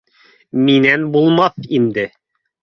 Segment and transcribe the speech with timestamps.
[0.69, 2.09] Минән булмаҫ ине